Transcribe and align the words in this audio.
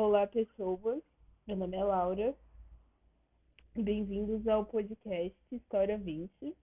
Olá, 0.00 0.28
pessoas. 0.28 1.02
Meu 1.44 1.56
nome 1.56 1.76
é 1.76 1.82
Laura. 1.82 2.32
Bem-vindos 3.74 4.46
ao 4.46 4.64
podcast 4.64 5.36
História 5.50 5.98
20, 5.98 6.56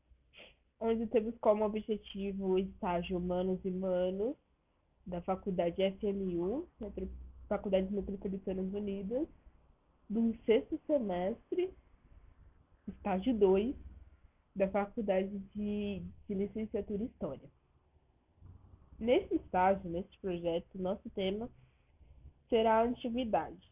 onde 0.79 1.05
temos 1.07 1.37
como 1.39 1.65
objetivo 1.65 2.51
o 2.51 2.57
estágio 2.57 3.17
Humanos 3.17 3.59
e 3.65 3.69
Humanos 3.69 4.37
da 5.05 5.21
Faculdade 5.21 5.81
FMU, 5.99 6.69
Faculdades 7.49 7.91
Metropolitanas 7.91 8.73
Unidas, 8.73 9.27
do 10.09 10.33
sexto 10.45 10.79
semestre, 10.87 11.73
estágio 12.87 13.37
2, 13.37 13.75
da 14.55 14.69
Faculdade 14.69 15.37
de, 15.53 16.05
de 16.25 16.33
Licenciatura 16.33 17.03
em 17.03 17.07
História. 17.07 17.49
Nesse 18.97 19.35
estágio, 19.35 19.89
nesse 19.89 20.17
projeto, 20.19 20.81
nosso 20.81 21.09
tema 21.09 21.49
será 22.49 22.79
a 22.79 22.83
antiguidade. 22.83 23.71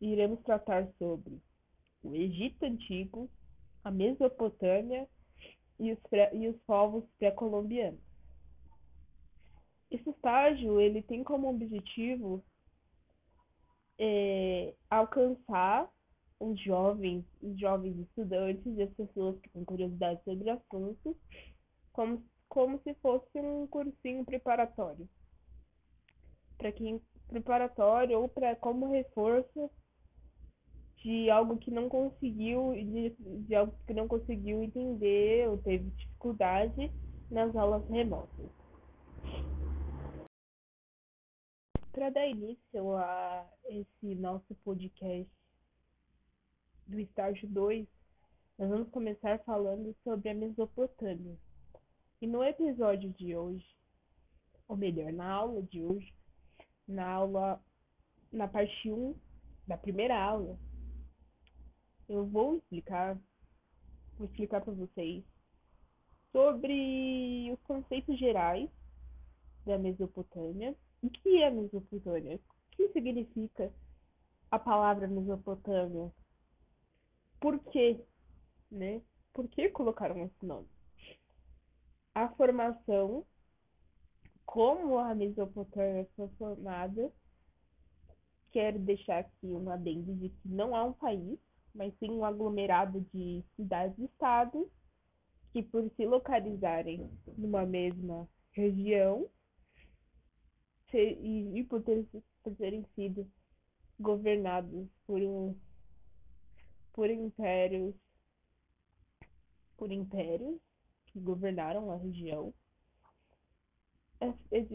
Iremos 0.00 0.40
tratar 0.42 0.88
sobre 0.98 1.40
o 2.02 2.14
Egito 2.14 2.64
Antigo, 2.64 3.30
a 3.84 3.90
Mesopotâmia 3.90 5.08
e 5.78 5.92
os, 5.92 6.00
pré, 6.08 6.34
e 6.34 6.48
os 6.48 6.56
povos 6.62 7.04
pré-colombianos. 7.18 8.00
Esse 9.90 10.08
estágio 10.08 10.80
ele 10.80 11.02
tem 11.02 11.24
como 11.24 11.50
objetivo 11.50 12.44
é, 13.98 14.74
alcançar 14.88 15.90
os 16.38 16.58
jovens, 16.60 17.24
os 17.42 17.58
jovens 17.60 17.98
estudantes 17.98 18.78
e 18.78 18.82
as 18.82 18.92
pessoas 18.94 19.38
que 19.40 19.50
têm 19.50 19.64
curiosidade 19.64 20.22
sobre 20.24 20.48
o 20.48 20.52
assunto, 20.54 21.16
como, 21.92 22.24
como 22.48 22.80
se 22.82 22.94
fosse 22.94 23.38
um 23.38 23.66
cursinho 23.66 24.24
preparatório. 24.24 25.08
Para 26.56 26.72
quem 26.72 27.00
preparatório 27.30 28.20
ou 28.20 28.28
para 28.28 28.56
como 28.56 28.90
reforço 28.90 29.70
de 30.96 31.30
algo 31.30 31.56
que 31.56 31.70
não 31.70 31.88
conseguiu 31.88 32.72
de, 32.74 33.10
de 33.44 33.54
algo 33.54 33.72
que 33.86 33.94
não 33.94 34.06
conseguiu 34.06 34.62
entender 34.62 35.48
ou 35.48 35.56
teve 35.56 35.88
dificuldade 35.90 36.92
nas 37.30 37.54
aulas 37.54 37.88
remotas. 37.88 38.50
Para 41.92 42.10
dar 42.10 42.26
início 42.26 42.96
a 42.96 43.48
esse 43.64 44.14
nosso 44.16 44.54
podcast 44.64 45.30
do 46.86 46.98
estágio 46.98 47.48
2, 47.48 47.86
nós 48.58 48.68
vamos 48.68 48.88
começar 48.90 49.38
falando 49.44 49.94
sobre 50.02 50.30
a 50.30 50.34
Mesopotâmia. 50.34 51.36
E 52.20 52.26
no 52.26 52.44
episódio 52.44 53.10
de 53.10 53.34
hoje, 53.34 53.66
ou 54.68 54.76
melhor, 54.76 55.12
na 55.12 55.28
aula 55.30 55.62
de 55.62 55.82
hoje, 55.82 56.12
na 56.90 57.08
aula, 57.08 57.60
na 58.32 58.48
parte 58.48 58.90
1 58.90 59.14
da 59.66 59.76
primeira 59.76 60.20
aula, 60.20 60.58
eu 62.08 62.26
vou 62.26 62.56
explicar, 62.56 63.16
vou 64.18 64.26
explicar 64.26 64.60
para 64.60 64.72
vocês 64.72 65.24
sobre 66.32 67.52
os 67.52 67.60
conceitos 67.62 68.18
gerais 68.18 68.68
da 69.64 69.78
Mesopotâmia. 69.78 70.76
O 71.02 71.08
que 71.08 71.42
é 71.42 71.50
Mesopotâmia? 71.50 72.36
O 72.36 72.76
que 72.76 72.88
significa 72.92 73.72
a 74.50 74.58
palavra 74.58 75.06
Mesopotâmia? 75.06 76.12
Por 77.40 77.58
quê? 77.70 78.04
Né? 78.70 79.00
Por 79.32 79.48
que 79.48 79.68
colocaram 79.70 80.24
esse 80.24 80.44
nome? 80.44 80.68
A 82.14 82.28
formação 82.30 83.24
como 84.50 84.98
a 84.98 85.14
Mesopotâmia 85.14 86.08
foi 86.16 86.28
formada, 86.30 87.12
quero 88.50 88.80
deixar 88.80 89.20
aqui 89.20 89.46
um 89.46 89.70
adendo 89.70 90.12
de 90.16 90.28
que 90.28 90.48
não 90.48 90.74
há 90.74 90.82
um 90.82 90.92
país, 90.92 91.38
mas 91.72 91.94
sim 92.00 92.10
um 92.10 92.24
aglomerado 92.24 93.00
de 93.14 93.44
cidades 93.54 93.96
e 93.96 94.06
estados 94.06 94.66
que, 95.52 95.62
por 95.62 95.88
se 95.94 96.04
localizarem 96.04 97.08
numa 97.38 97.64
mesma 97.64 98.28
região 98.50 99.30
e, 100.92 101.60
e 101.60 101.64
por, 101.64 101.80
ter, 101.84 102.04
por 102.42 102.52
terem 102.56 102.84
sido 102.96 103.24
governados 104.00 104.88
por 105.06 105.22
um 105.22 105.56
por 106.92 107.08
impérios 107.08 107.94
por 109.76 109.92
impérios 109.92 110.60
que 111.06 111.20
governaram 111.20 111.92
a 111.92 111.96
região 111.96 112.52
é, 114.20 114.32
é 114.52 114.66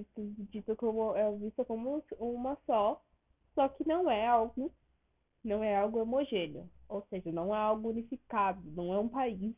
dita 0.52 0.76
como 0.76 1.16
é 1.16 1.32
vista 1.38 1.64
como 1.64 2.04
uma 2.20 2.58
só, 2.66 3.02
só 3.54 3.70
que 3.70 3.88
não 3.88 4.10
é 4.10 4.28
algo 4.28 4.72
não 5.44 5.64
é 5.64 5.78
algo 5.78 6.02
homogêneo, 6.02 6.70
ou 6.90 7.06
seja, 7.10 7.32
não 7.32 7.54
é 7.54 7.60
algo 7.60 7.90
unificado, 7.90 8.62
não 8.72 8.92
é 8.92 9.00
um 9.00 9.08
país, 9.08 9.56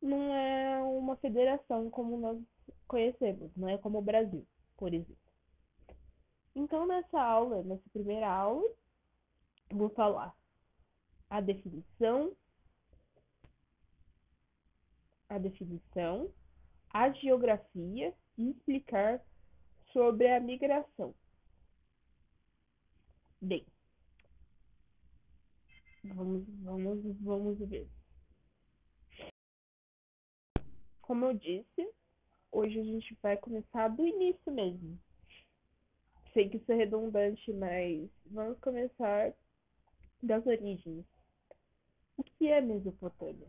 não 0.00 0.34
é 0.34 0.82
uma 0.82 1.16
federação 1.16 1.88
como 1.90 2.18
nós 2.18 2.38
conhecemos, 2.86 3.50
não 3.56 3.68
é 3.68 3.78
como 3.78 3.98
o 3.98 4.02
Brasil, 4.02 4.46
por 4.76 4.92
exemplo. 4.92 5.16
Então, 6.54 6.86
nessa 6.86 7.18
aula, 7.18 7.62
nessa 7.62 7.88
primeira 7.92 8.28
aula, 8.28 8.68
vou 9.70 9.88
falar 9.90 10.36
a 11.30 11.40
definição, 11.40 12.36
a 15.30 15.38
definição, 15.38 16.30
a 16.92 17.10
geografia 17.10 18.14
explicar 18.48 19.20
sobre 19.92 20.28
a 20.28 20.40
migração. 20.40 21.14
Bem, 23.40 23.66
vamos, 26.04 26.44
vamos, 26.62 27.16
vamos 27.20 27.58
ver. 27.68 27.88
Como 31.02 31.26
eu 31.26 31.34
disse, 31.34 31.92
hoje 32.52 32.80
a 32.80 32.84
gente 32.84 33.18
vai 33.22 33.36
começar 33.36 33.88
do 33.88 34.06
início 34.06 34.52
mesmo. 34.52 34.98
Sei 36.32 36.48
que 36.48 36.58
isso 36.58 36.70
é 36.70 36.76
redundante, 36.76 37.52
mas 37.52 38.08
vamos 38.26 38.58
começar 38.60 39.34
das 40.22 40.46
origens. 40.46 41.04
O 42.16 42.22
que 42.22 42.46
é 42.46 42.60
Mesopotâmia? 42.60 43.48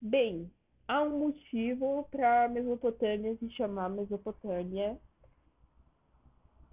Bem, 0.00 0.50
há 0.88 1.02
um 1.02 1.18
motivo 1.18 2.08
para 2.10 2.46
a 2.46 2.48
Mesopotâmia 2.48 3.36
se 3.36 3.50
chamar 3.50 3.90
Mesopotâmia. 3.90 4.98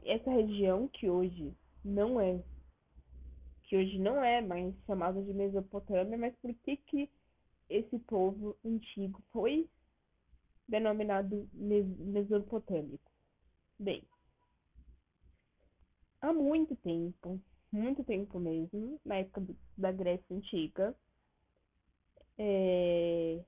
Essa 0.03 0.31
região 0.31 0.87
que 0.87 1.09
hoje 1.09 1.53
não 1.83 2.19
é 2.19 2.41
que 3.63 3.75
hoje 3.75 3.97
não 3.99 4.23
é 4.23 4.41
mais 4.41 4.73
chamada 4.85 5.21
de 5.21 5.33
Mesopotâmia, 5.33 6.17
mas 6.17 6.35
por 6.35 6.53
que 6.53 6.77
que 6.77 7.11
esse 7.67 7.97
povo 7.99 8.55
antigo 8.63 9.21
foi 9.31 9.67
denominado 10.67 11.49
mesopotâmico? 11.51 13.11
Bem, 13.79 14.03
há 16.21 16.31
muito 16.31 16.75
tempo, 16.75 17.41
muito 17.71 18.03
tempo 18.03 18.39
mesmo, 18.39 19.01
na 19.03 19.15
época 19.15 19.43
da 19.75 19.91
Grécia 19.91 20.35
Antiga, 20.35 20.95
é, 22.37 23.43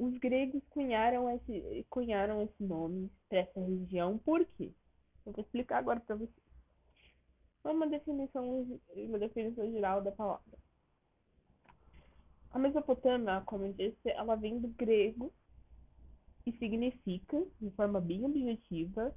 os 0.00 0.16
gregos 0.16 0.62
cunharam 0.70 1.30
esse, 1.30 1.86
cunharam 1.90 2.40
esse 2.40 2.62
nome 2.62 3.10
para 3.28 3.40
essa 3.40 3.60
região, 3.60 4.16
por 4.18 4.42
quê? 4.56 4.72
Eu 5.26 5.32
vou 5.32 5.44
explicar 5.44 5.78
agora 5.78 6.00
para 6.00 6.16
vocês. 6.16 6.50
Uma 7.62 7.86
definição, 7.86 8.80
uma 8.96 9.18
definição 9.18 9.70
geral 9.70 10.02
da 10.02 10.10
palavra. 10.10 10.58
A 12.50 12.58
Mesopotâmia, 12.58 13.42
como 13.42 13.66
eu 13.66 13.72
disse, 13.74 14.08
ela 14.08 14.34
vem 14.36 14.58
do 14.58 14.68
grego 14.68 15.30
e 16.46 16.52
significa, 16.52 17.44
de 17.60 17.70
forma 17.72 18.00
bem 18.00 18.24
objetiva, 18.24 19.14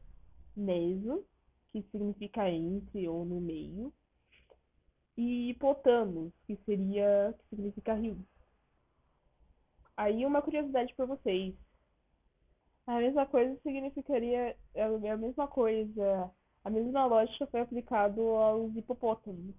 meso, 0.55 1.25
que 1.71 1.81
significa 1.83 2.49
entre 2.49 3.07
ou 3.07 3.23
no 3.23 3.39
meio, 3.39 3.93
e 5.17 5.55
potamos, 5.61 6.33
que 6.45 6.57
seria 6.65 7.33
que 7.39 7.55
significa 7.55 7.93
rio. 7.93 8.17
Aí 9.95 10.25
uma 10.25 10.41
curiosidade 10.41 10.93
para 10.95 11.05
vocês. 11.05 11.55
A 12.87 12.97
mesma 12.97 13.25
coisa 13.25 13.57
significaria 13.61 14.57
é 14.73 14.83
a 14.83 15.17
mesma 15.17 15.47
coisa, 15.47 16.31
a 16.63 16.69
mesma 16.69 17.05
lógica 17.05 17.47
foi 17.47 17.61
aplicada 17.61 18.21
aos 18.21 18.75
hipopótamos. 18.75 19.55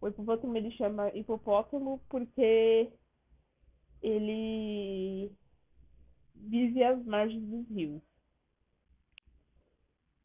O 0.00 0.08
hipopótamo 0.08 0.56
ele 0.56 0.70
chama 0.72 1.08
hipopótamo 1.16 2.00
porque 2.08 2.92
ele 4.02 5.32
vive 6.34 6.84
às 6.84 7.02
margens 7.04 7.42
dos 7.42 7.68
rios. 7.68 8.02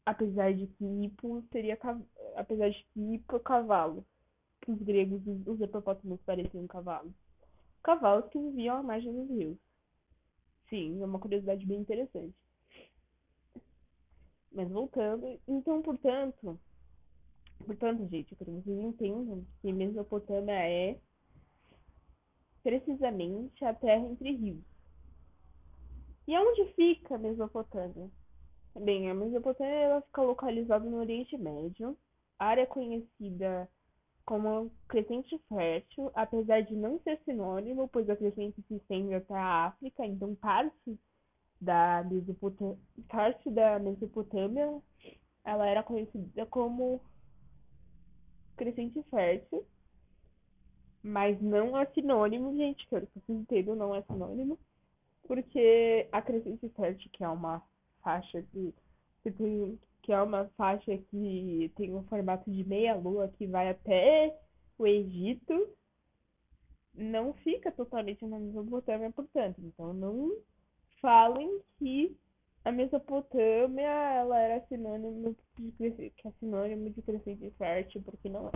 Apesar 0.04 0.52
de 0.54 0.66
que 0.66 0.84
hipo 0.84 1.42
seria 1.50 1.78
apesar 2.36 2.70
de 2.70 2.86
que 2.92 3.00
hipo 3.14 3.36
é 3.36 3.40
cavalo. 3.40 4.04
Os 4.68 4.78
gregos 4.82 5.22
os 5.46 5.60
hipopótamos 5.60 6.20
pareciam 6.22 6.66
cavalo 6.66 7.12
cavalos 7.12 7.23
que 8.30 8.38
viviam 8.38 8.78
à 8.78 8.82
margem 8.82 9.12
dos 9.12 9.28
rios. 9.28 9.58
Sim, 10.70 11.02
é 11.02 11.04
uma 11.04 11.18
curiosidade 11.18 11.66
bem 11.66 11.80
interessante. 11.80 12.34
Mas 14.50 14.70
voltando, 14.70 15.38
então, 15.46 15.82
portanto, 15.82 16.58
portanto, 17.66 18.08
gente, 18.08 18.32
eu 18.32 18.38
quero 18.38 18.52
que 18.52 18.62
vocês 18.62 18.78
entendam 18.78 19.44
que 19.60 19.72
Mesopotâmia 19.72 20.54
é 20.54 20.98
precisamente 22.62 23.64
a 23.64 23.74
terra 23.74 24.06
entre 24.06 24.32
rios. 24.32 24.64
E 26.26 26.38
onde 26.38 26.72
fica 26.72 27.16
a 27.16 27.18
Mesopotâmia? 27.18 28.10
Bem, 28.74 29.10
a 29.10 29.14
Mesopotâmia 29.14 29.74
ela 29.74 30.00
fica 30.00 30.22
localizada 30.22 30.88
no 30.88 30.96
Oriente 30.96 31.36
Médio, 31.36 31.98
área 32.38 32.66
conhecida 32.66 33.68
como 34.24 34.70
crescente 34.88 35.38
fértil, 35.48 36.10
apesar 36.14 36.62
de 36.62 36.74
não 36.74 36.98
ser 37.00 37.20
sinônimo, 37.24 37.88
pois 37.88 38.08
a 38.08 38.16
crescente 38.16 38.62
se 38.66 38.76
estende 38.76 39.14
até 39.14 39.34
a 39.34 39.66
África, 39.66 40.04
então 40.06 40.34
parte 40.34 40.98
da 41.60 42.02
Mesopotâmia, 42.04 42.78
parte 43.08 43.50
da 43.50 43.78
Mesopotâmia 43.78 44.80
ela 45.44 45.66
era 45.66 45.82
conhecida 45.82 46.46
como 46.46 47.00
crescente 48.56 49.02
fértil, 49.10 49.64
mas 51.02 51.40
não 51.42 51.76
é 51.76 51.84
sinônimo, 51.86 52.56
gente, 52.56 52.86
quero 52.88 53.06
que 53.06 53.20
vocês 53.20 53.38
entendam, 53.38 53.76
não 53.76 53.94
é 53.94 54.02
sinônimo, 54.02 54.58
porque 55.26 56.08
a 56.10 56.22
crescente 56.22 56.66
fértil, 56.70 57.10
que 57.12 57.22
é 57.22 57.28
uma 57.28 57.62
faixa 58.02 58.42
que 58.42 58.74
tem 59.22 59.78
que 60.04 60.12
é 60.12 60.22
uma 60.22 60.46
faixa 60.50 60.98
que 60.98 61.72
tem 61.76 61.94
um 61.94 62.04
formato 62.04 62.50
de 62.50 62.62
meia-lua 62.62 63.32
que 63.38 63.46
vai 63.46 63.70
até 63.70 64.38
o 64.78 64.86
Egito, 64.86 65.74
não 66.94 67.32
fica 67.32 67.72
totalmente 67.72 68.24
na 68.26 68.38
Mesopotâmia, 68.38 69.10
portanto. 69.10 69.62
Então, 69.62 69.94
não 69.94 70.30
falem 71.00 71.58
que 71.78 72.14
a 72.64 72.70
Mesopotâmia 72.70 73.88
ela 73.88 74.38
era 74.38 74.66
sinônimo 74.66 75.34
de 75.58 76.10
que 76.10 76.28
é 76.28 76.30
sinônimo 76.32 76.90
de 76.90 77.00
crescente 77.00 77.50
fértil, 77.52 78.02
porque 78.02 78.28
não 78.28 78.48
é. 78.48 78.52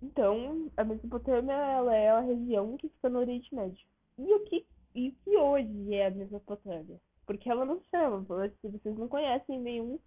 Então, 0.00 0.70
a 0.76 0.84
Mesopotâmia 0.84 1.52
ela 1.52 1.96
é 1.96 2.10
a 2.10 2.20
região 2.20 2.76
que 2.76 2.88
fica 2.88 3.08
no 3.08 3.18
Oriente 3.18 3.52
Médio. 3.52 3.84
E 4.16 4.32
o 4.32 4.44
que, 4.44 4.64
e 4.94 5.08
o 5.08 5.12
que 5.24 5.36
hoje 5.36 5.94
é 5.94 6.06
a 6.06 6.10
Mesopotâmia? 6.10 7.00
Porque 7.28 7.50
ela 7.50 7.66
não 7.66 7.78
chama, 7.90 8.24
se 8.58 8.68
vocês 8.70 8.96
não 8.96 9.06
conhecem 9.06 9.60
nenhum, 9.60 10.00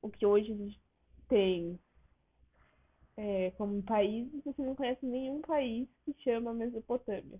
o 0.00 0.08
que 0.08 0.24
hoje 0.24 0.52
a 0.52 0.56
gente 0.56 0.80
tem 1.28 1.78
é, 3.14 3.50
como 3.50 3.82
país, 3.82 4.32
vocês 4.42 4.66
não 4.66 4.74
conhecem 4.74 5.06
nenhum 5.06 5.42
país 5.42 5.86
que 6.02 6.14
chama 6.22 6.54
Mesopotâmia. 6.54 7.38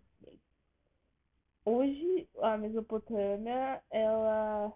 Hoje, 1.65 2.29
a 2.43 2.59
Mesopotâmia, 2.59 3.83
ela 3.91 4.71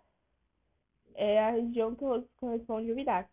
é 1.16 1.38
a 1.38 1.50
região 1.50 1.94
que 1.94 2.04
corresponde 2.36 2.90
ao 2.90 2.98
Iraque. 2.98 3.30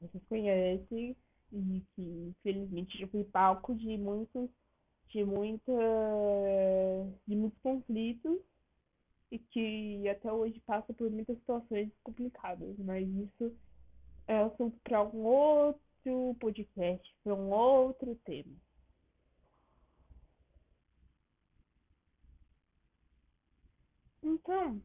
Vocês 0.00 0.24
conhecem 0.26 1.14
e 1.52 1.82
que, 1.94 2.02
infelizmente, 2.02 2.98
já 2.98 3.06
foi 3.08 3.24
palco 3.24 3.74
de 3.74 3.98
muitos 3.98 4.48
de 5.08 5.24
muita 5.24 5.72
de 7.26 7.36
muitos 7.36 7.58
conflitos 7.60 8.38
e 9.30 9.38
que 9.38 10.08
até 10.08 10.32
hoje 10.32 10.60
passa 10.66 10.92
por 10.94 11.10
muitas 11.10 11.36
situações 11.38 11.90
complicadas, 12.02 12.76
mas 12.78 13.06
isso 13.08 13.54
é 14.26 14.38
assunto 14.38 14.78
para 14.82 15.02
um 15.02 15.24
outro 15.24 16.36
podcast, 16.40 17.16
para 17.22 17.34
um 17.34 17.50
outro 17.50 18.14
tema. 18.24 18.54
Então, 24.22 24.80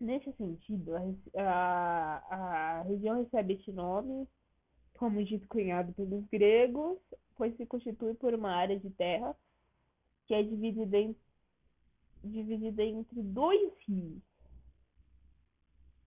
nesse 0.00 0.32
sentido, 0.32 0.92
a, 0.96 2.22
a, 2.28 2.78
a 2.78 2.82
região 2.82 3.22
recebe 3.22 3.54
este 3.54 3.72
nome, 3.72 4.28
como 4.94 5.24
dito 5.24 5.46
cunhado 5.48 5.92
pelos 5.92 6.24
gregos, 6.26 6.98
pois 7.38 7.56
se 7.56 7.64
constitui 7.64 8.14
por 8.14 8.34
uma 8.34 8.50
área 8.50 8.78
de 8.78 8.90
terra 8.90 9.34
que 10.26 10.34
é 10.34 10.42
dividida, 10.42 10.98
em, 10.98 11.16
dividida 12.22 12.82
entre 12.82 13.22
dois 13.22 13.72
rios, 13.86 14.20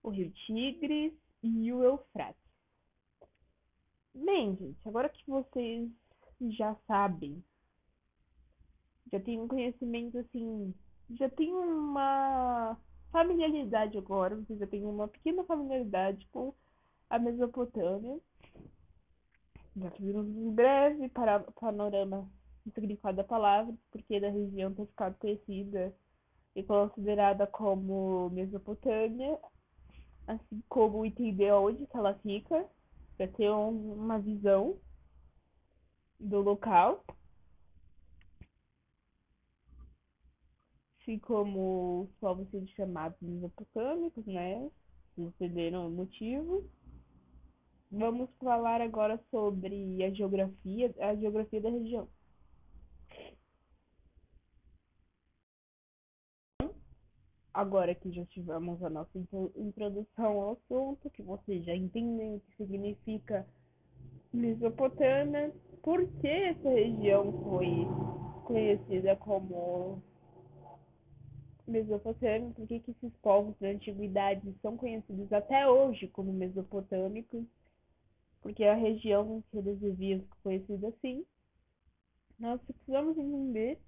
o 0.03 0.09
rio 0.09 0.29
Tigres 0.31 1.13
e 1.41 1.73
o 1.73 1.83
Eufrates. 1.83 2.41
Bem, 4.13 4.57
gente, 4.57 4.87
agora 4.87 5.07
que 5.07 5.23
vocês 5.25 5.89
já 6.49 6.75
sabem, 6.85 7.41
já 9.11 9.19
têm 9.21 9.39
um 9.39 9.47
conhecimento 9.47 10.17
assim, 10.17 10.73
já 11.11 11.29
tem 11.29 11.53
uma 11.53 12.77
familiaridade 13.09 13.97
agora, 13.97 14.35
vocês 14.35 14.59
já 14.59 14.67
têm 14.67 14.85
uma 14.85 15.07
pequena 15.07 15.43
familiaridade 15.45 16.27
com 16.31 16.53
a 17.09 17.17
Mesopotâmia 17.17 18.19
já 19.75 19.89
tivemos 19.91 20.27
um 20.27 20.51
breve 20.51 21.09
panorama 21.55 22.29
do 22.65 22.73
significado 22.73 23.17
da 23.17 23.23
palavra, 23.23 23.73
porque 23.91 24.19
da 24.19 24.29
região 24.29 24.73
ter 24.73 24.85
ficado 24.87 25.17
conhecida 25.17 25.95
e 26.55 26.63
considerada 26.63 27.47
como 27.47 28.29
Mesopotâmia, 28.31 29.39
assim 30.27 30.61
como 30.67 31.05
entender 31.05 31.51
onde 31.53 31.87
que 31.87 31.97
ela 31.97 32.13
fica, 32.15 32.67
para 33.17 33.27
ter 33.27 33.49
um, 33.49 33.93
uma 33.93 34.19
visão 34.19 34.77
do 36.19 36.41
local. 36.41 37.03
Assim 40.99 41.17
como 41.17 42.03
os 42.03 42.11
povos 42.19 42.47
sendo 42.51 42.67
chamados 42.69 43.17
mesopotâmicos, 43.21 44.25
né? 44.25 44.69
Entenderam 45.17 45.87
o 45.87 45.91
motivo. 45.91 46.69
Vamos 47.91 48.29
falar 48.39 48.79
agora 48.79 49.19
sobre 49.29 50.01
a 50.01 50.09
geografia, 50.11 50.95
a 51.01 51.13
geografia 51.13 51.59
da 51.59 51.69
região. 51.69 52.07
Agora 57.53 57.93
que 57.93 58.09
já 58.13 58.25
tivemos 58.27 58.81
a 58.81 58.89
nossa 58.89 59.11
introdução 59.57 60.41
ao 60.41 60.51
assunto, 60.53 61.09
que 61.09 61.21
vocês 61.21 61.65
já 61.65 61.75
entendem 61.75 62.35
o 62.35 62.39
que 62.39 62.55
significa 62.55 63.45
Mesopotâmia, 64.31 65.53
por 65.83 66.07
que 66.21 66.27
essa 66.27 66.69
região 66.69 67.43
foi 67.43 67.85
conhecida 68.45 69.17
como 69.17 70.01
Mesopotâmia, 71.67 72.53
por 72.55 72.65
que, 72.65 72.79
que 72.79 72.91
esses 72.91 73.13
povos 73.17 73.53
da 73.59 73.67
antiguidade 73.67 74.55
são 74.61 74.77
conhecidos 74.77 75.33
até 75.33 75.67
hoje 75.69 76.07
como 76.07 76.31
mesopotâmicos 76.31 77.45
porque 78.41 78.63
a 78.63 78.73
região 78.73 79.43
que 79.49 79.57
eles 79.57 79.79
viviam 79.79 80.23
conhecida 80.43 80.87
assim, 80.89 81.25
nós 82.39 82.59
precisamos 82.61 83.17
entender 83.17 83.79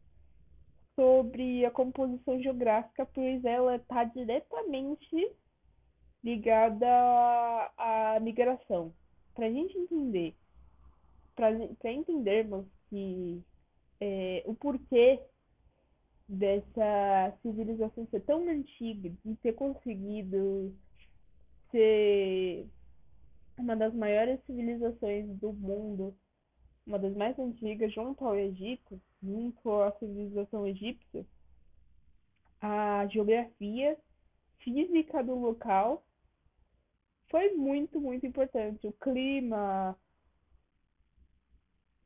sobre 0.96 1.66
a 1.66 1.72
composição 1.72 2.40
geográfica, 2.42 3.06
pois 3.06 3.44
ela 3.44 3.76
está 3.76 4.04
diretamente 4.04 5.36
ligada 6.24 6.88
à, 7.78 8.20
migração. 8.22 8.94
Para 9.34 9.48
a 9.48 9.52
gente 9.52 9.76
entender, 9.78 10.36
para 11.36 11.92
entendermos 11.92 12.68
que 12.90 13.44
é, 14.00 14.44
o 14.46 14.54
porquê 14.54 15.20
dessa 16.30 17.38
civilização 17.42 18.08
ser 18.08 18.22
tão 18.22 18.48
antiga 18.48 19.12
e 19.26 19.36
ter 19.38 19.54
conseguido 19.54 20.74
ser 21.72 22.68
uma 23.58 23.76
das 23.76 23.94
maiores 23.94 24.44
civilizações 24.46 25.28
do 25.40 25.54
mundo, 25.54 26.16
uma 26.86 27.00
das 27.00 27.16
mais 27.16 27.38
antigas, 27.40 27.94
junto 27.94 28.26
ao 28.26 28.36
Egito, 28.36 29.02
junto 29.22 29.72
à 29.82 29.92
civilização 29.94 30.68
egípcia, 30.68 31.26
a 32.60 33.08
geografia 33.08 33.98
física 34.60 35.24
do 35.24 35.36
local 35.36 36.04
foi 37.30 37.54
muito, 37.54 38.00
muito 38.00 38.26
importante. 38.26 38.88
O 38.88 38.94
clima, 38.94 39.98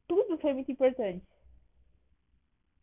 tudo 0.08 0.38
foi 0.40 0.54
muito 0.54 0.72
importante 0.72 1.26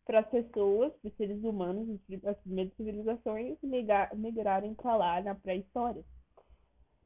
para 0.05 0.19
as 0.19 0.29
pessoas, 0.29 0.93
para 0.97 1.09
os 1.09 1.15
seres 1.15 1.43
humanos, 1.43 1.99
as 2.25 2.37
primeiras 2.37 2.73
civilizações 2.75 3.57
migrarem 3.61 4.75
para 4.75 4.95
lá 4.95 5.21
na 5.21 5.33
pré-história. 5.33 6.03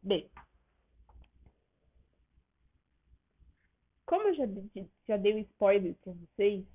Bem, 0.03 0.29
Como 4.09 4.27
eu 4.27 4.33
já, 4.33 4.45
já 5.07 5.17
dei 5.17 5.35
um 5.35 5.37
spoiler 5.37 5.93
para 6.03 6.13
vocês, 6.13 6.65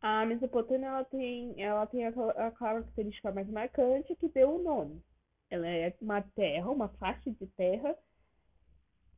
a 0.00 0.26
Mesopotâmia 0.26 0.88
ela 0.88 1.04
tem, 1.04 1.54
ela 1.62 1.86
tem 1.86 2.04
a, 2.04 2.10
a 2.48 2.50
característica 2.50 3.30
mais 3.30 3.48
marcante 3.48 4.16
que 4.16 4.28
deu 4.28 4.56
o 4.56 4.60
nome. 4.60 5.00
Ela 5.48 5.68
é 5.68 5.96
uma 6.00 6.20
terra, 6.20 6.68
uma 6.68 6.88
faixa 6.88 7.30
de 7.30 7.46
terra 7.46 7.96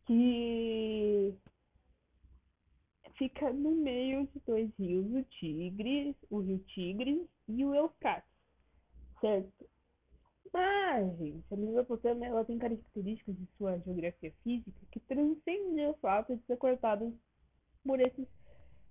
que 0.04 1.34
fica 3.16 3.50
no 3.50 3.70
meio 3.70 4.26
de 4.26 4.40
dois 4.40 4.70
rios, 4.78 5.06
o 5.14 5.22
Tigre, 5.22 6.14
o 6.28 6.40
rio 6.40 6.58
Tigre 6.58 7.26
e 7.48 7.64
o 7.64 7.74
Eufrates, 7.74 8.28
certo? 9.18 9.66
Mas, 10.52 11.16
gente, 11.16 11.44
a 11.52 11.56
Mesopotâmia 11.56 12.28
ela 12.28 12.44
tem 12.44 12.58
características 12.58 13.34
de 13.36 13.46
sua 13.56 13.78
geografia 13.78 14.32
física 14.44 14.78
que 14.90 15.00
transcendem 15.00 15.88
o 15.88 15.94
fato 15.94 16.36
de 16.36 16.42
ser 16.44 16.58
cortada 16.58 17.10
por 17.84 17.98
esses, 18.00 18.28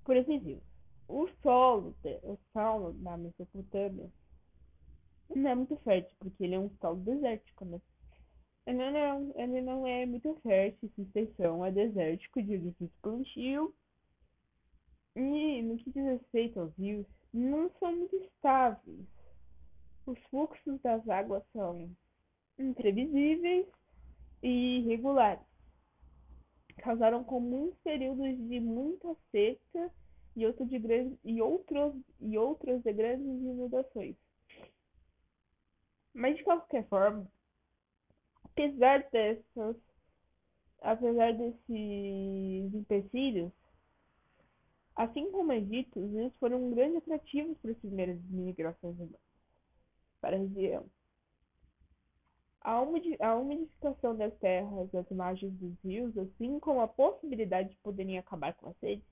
por 0.03 0.15
esses 0.15 0.41
rios. 0.41 0.63
O 1.08 1.27
solo, 1.44 1.96
o 2.24 2.38
solo 2.51 2.94
da 2.94 3.18
Mesopotâmia 3.18 4.10
não 5.36 5.50
é 5.50 5.56
muito 5.56 5.75
fértil, 5.77 6.15
porque 6.20 6.44
ele 6.44 6.56
é 6.56 6.60
um 6.60 6.72
solo 6.82 6.98
desértico, 7.01 7.65
né? 7.65 7.80
Ele 8.65 8.91
não, 8.91 9.34
ele 9.36 9.62
não 9.62 9.88
é 9.88 10.06
muito 10.06 10.36
fértil, 10.41 10.89
sua 10.96 11.03
extensão 11.03 11.65
é 11.65 11.72
desértico 11.72 12.41
de 12.41 12.53
edifício 12.53 12.91
plantio. 13.01 13.74
E 15.15 15.62
no 15.62 15.77
que 15.77 15.91
diz 15.91 16.03
respeito 16.03 16.60
aos 16.60 16.74
rios, 16.75 17.06
não 17.34 17.70
são 17.80 17.96
muito 17.96 18.15
estáveis. 18.15 19.06
Os 20.05 20.20
fluxos 20.29 20.81
das 20.81 21.08
águas 21.08 21.43
são 21.53 21.89
imprevisíveis 22.58 23.67
e 24.41 24.79
irregulares. 24.79 25.46
Causaram 26.77 27.24
comuns 27.24 27.75
períodos 27.84 28.36
de 28.48 28.60
muita 28.60 29.15
seca 29.31 29.91
e, 30.36 30.46
outro 30.46 30.65
de 30.65 30.79
grande, 30.79 31.20
e, 31.24 31.41
outros, 31.41 31.93
e 32.20 32.38
outros 32.38 32.81
de 32.81 32.93
grandes 32.93 33.27
inundações. 33.27 34.15
Mas 36.13 36.36
de 36.36 36.43
qualquer 36.43 36.88
forma, 36.88 37.27
apesar 38.43 39.08
dessas, 39.12 39.75
apesar 40.81 41.34
desses 41.34 42.74
empecilhos, 42.74 43.51
assim 44.96 45.31
como 45.31 45.53
Egito, 45.53 46.00
os 46.00 46.12
rios 46.12 46.34
foram 46.39 46.65
um 46.65 46.72
grande 46.72 46.98
atrativos 46.98 47.58
para 47.60 47.72
as 47.72 47.77
primeiras 47.77 48.20
migrações 48.24 48.96
humanas 48.96 49.30
para 50.21 50.35
a 50.35 50.39
região. 50.39 50.85
A 52.61 53.35
umidificação 53.35 54.15
das 54.15 54.33
terras 54.37 54.89
das 54.91 55.09
margens 55.09 55.51
dos 55.53 55.73
rios, 55.83 56.15
assim 56.15 56.59
como 56.59 56.81
a 56.81 56.87
possibilidade 56.87 57.69
de 57.69 57.77
poderem 57.77 58.19
acabar 58.19 58.53
com 58.53 58.69
a 58.69 58.73
sede, 58.75 59.03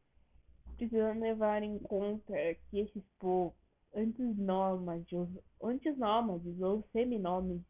precisam 0.77 1.19
levar 1.19 1.63
em 1.63 1.79
conta 1.79 2.33
que 2.69 2.79
esses 2.79 3.03
povos, 3.17 3.53
antes 3.93 4.37
nômades, 4.37 5.27
antes 5.63 5.97
nômades 5.97 6.61
ou 6.61 6.83
seminômades, 6.93 7.63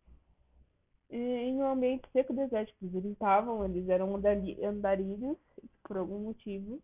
em 1.09 1.55
um 1.55 1.71
ambiente 1.71 2.07
seco 2.11 2.33
desértico. 2.33 2.85
Eles 2.85 3.13
estavam, 3.13 3.65
eles 3.65 3.87
eram 3.87 4.15
andarilhos, 4.15 5.37
por 5.83 5.97
algum 5.97 6.19
motivo. 6.19 6.81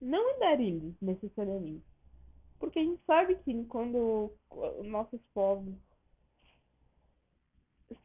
Não 0.00 0.36
andarilhos, 0.36 0.94
necessariamente. 1.00 1.93
Porque 2.58 2.78
a 2.78 2.82
gente 2.82 3.02
sabe 3.06 3.36
que 3.36 3.64
quando 3.66 4.32
nossos 4.84 5.20
povos. 5.32 5.74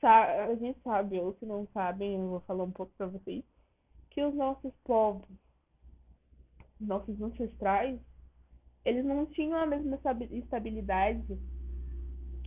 A 0.01 0.53
gente 0.55 0.79
sabe, 0.81 1.19
ou 1.19 1.35
se 1.39 1.45
não 1.45 1.67
sabem, 1.73 2.15
eu 2.15 2.29
vou 2.29 2.39
falar 2.41 2.63
um 2.63 2.71
pouco 2.71 2.93
para 2.97 3.07
vocês. 3.07 3.43
Que 4.09 4.23
os 4.23 4.35
nossos 4.35 4.73
povos, 4.83 5.27
nossos 6.79 7.19
ancestrais, 7.21 7.99
eles 8.85 9.05
não 9.05 9.25
tinham 9.25 9.59
a 9.59 9.65
mesma 9.65 9.99
estabilidade 10.31 11.39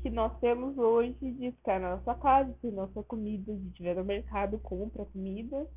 que 0.02 0.10
nós 0.10 0.36
temos 0.40 0.76
hoje 0.76 1.14
de 1.20 1.52
ficar 1.52 1.78
na 1.80 1.96
nossa 1.96 2.14
casa, 2.16 2.52
ter 2.60 2.72
nossa 2.72 3.02
comida, 3.04 3.54
de 3.54 3.70
tiver 3.70 3.94
no 3.94 4.04
mercado, 4.04 4.58
compra 4.58 5.04
comida, 5.06 5.68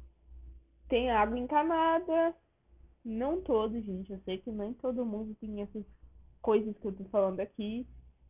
tem 0.90 1.12
água 1.12 1.38
encanada. 1.38 2.36
Não 3.04 3.40
todos, 3.42 3.86
gente, 3.86 4.12
eu 4.12 4.20
sei 4.22 4.40
que 4.40 4.52
nem 4.52 4.74
todo 4.74 5.06
mundo 5.06 5.36
tem 5.36 5.62
essas 5.62 5.86
coisas 6.46 6.78
que 6.78 6.86
eu 6.86 6.94
tô 6.94 7.04
falando 7.06 7.40
aqui, 7.40 7.88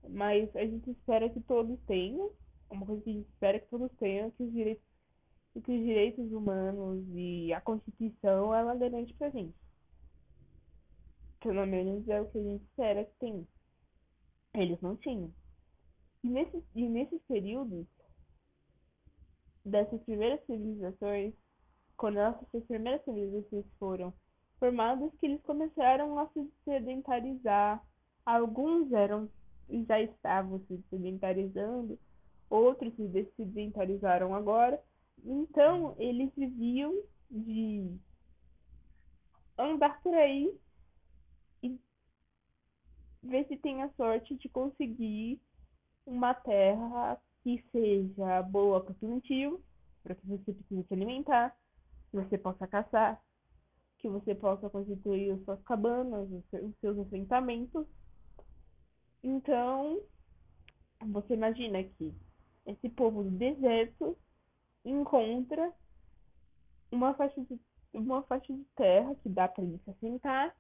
mas 0.07 0.55
a 0.55 0.65
gente 0.65 0.89
espera 0.89 1.29
que 1.29 1.41
todos 1.41 1.77
tenham, 1.86 2.31
uma 2.69 2.86
coisa 2.86 3.01
que 3.01 3.10
a 3.10 3.13
gente 3.13 3.27
espera 3.27 3.60
que 3.60 3.67
todos 3.67 3.91
tenham, 3.98 4.31
que 4.31 4.43
os 4.43 4.53
direitos, 4.53 4.84
que 5.53 5.60
os 5.60 5.84
direitos 5.84 6.31
humanos 6.31 7.05
e 7.13 7.51
a 7.51 7.60
Constituição, 7.60 8.55
ela 8.55 8.74
garante 8.74 9.13
pra 9.15 9.29
gente. 9.31 9.53
Pelo 11.41 11.65
menos 11.67 12.07
é 12.07 12.22
o 12.22 12.29
que 12.29 12.38
a 12.38 12.43
gente 12.43 12.63
espera 12.63 13.03
que 13.03 13.13
tenha. 13.19 13.45
Eles 14.53 14.79
não 14.79 14.95
tinham. 14.95 15.29
E 16.24 16.29
nesses, 16.29 16.63
e 16.74 16.88
nesses 16.88 17.22
períodos 17.24 17.86
dessas 19.65 20.01
primeiras 20.03 20.39
civilizações, 20.45 21.34
quando 21.98 22.19
essas 22.19 22.63
primeiras 22.63 23.03
civilizações 23.03 23.65
foram 23.77 24.13
formadas, 24.57 25.12
que 25.19 25.25
eles 25.25 25.41
começaram 25.41 26.17
a 26.17 26.29
se 26.29 26.50
sedentarizar. 26.63 27.86
Alguns 28.25 28.91
eram 28.91 29.29
já 29.88 30.01
estavam 30.01 30.60
se 30.67 30.84
sedentarizando, 30.89 31.98
outros 32.50 32.94
se 32.96 33.32
sedentarizaram 33.36 34.34
agora. 34.36 34.82
Então, 35.24 35.96
eles 35.98 36.32
viviam 36.36 36.94
de 37.29 37.98
andar 39.58 40.01
por 40.01 40.13
aí 40.13 40.53
e 41.63 41.79
ver 43.24 43.48
se 43.48 43.58
tem 43.58 43.82
a 43.82 43.89
sorte 43.94 44.36
de 44.36 44.48
conseguir 44.50 45.39
uma 46.05 46.34
terra 46.34 47.20
que 47.44 47.63
seja 47.72 48.41
boa 48.44 48.82
para 48.82 48.91
o 48.91 48.96
plantio, 48.96 49.63
para 50.03 50.15
que 50.15 50.27
você 50.27 50.53
precise 50.53 50.84
se 50.88 50.94
alimentar, 50.94 51.55
que 52.12 52.17
você 52.17 52.38
possa 52.38 52.67
caçar, 52.67 53.22
que 54.00 54.10
você 54.10 54.36
possa 54.36 54.70
constituir 54.70 55.32
as 55.32 55.44
suas 55.44 55.62
cabanas, 55.63 56.29
os 56.32 56.75
seus 56.79 57.00
assentamentos. 57.00 57.88
Então, 59.27 60.03
você 61.03 61.34
imagina 61.34 61.84
que 61.84 62.13
esse 62.63 62.88
povo 62.89 63.24
do 63.24 63.32
deserto 63.32 64.15
encontra 64.86 65.74
uma 66.91 67.12
faixa 67.15 67.41
de, 67.41 67.60
uma 67.91 68.22
faixa 68.22 68.53
de 68.53 68.63
terra 68.75 69.15
que 69.15 69.29
dá 69.29 69.48
para 69.48 69.63
ele 69.63 69.82
se 69.84 69.89
assentar 69.89 70.55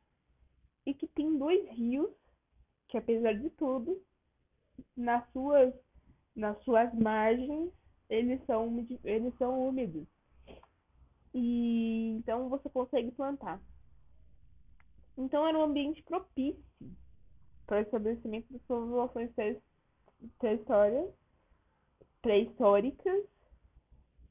e 0.83 0.95
que 0.95 1.05
tem 1.05 1.37
dois 1.37 1.69
rios 1.77 2.09
que, 2.87 2.97
apesar 2.97 3.33
de 3.33 3.51
tudo, 3.51 4.01
nas 4.97 5.31
suas, 5.31 5.71
nas 6.35 6.59
suas 6.63 6.91
margens, 6.95 7.71
eles 8.09 8.43
são, 8.47 8.83
eles 9.03 9.37
são 9.37 9.69
úmidos. 9.69 10.07
E 11.35 12.15
então 12.17 12.49
você 12.49 12.67
consegue 12.67 13.11
plantar. 13.11 13.61
Então 15.15 15.47
era 15.47 15.55
um 15.55 15.63
ambiente 15.65 16.01
propício 16.01 16.65
para 17.65 17.79
o 17.79 17.81
estabelecimento 17.81 18.51
das 18.51 18.61
populações 18.63 19.31
pré-históricas 22.21 23.25